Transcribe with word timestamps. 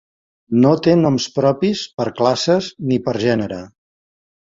No 0.63 0.71
té 0.87 0.95
noms 1.01 1.27
propis 1.35 1.85
per 2.01 2.09
classes 2.23 2.73
ni 2.91 3.01
per 3.07 3.17
gènere. 3.29 3.65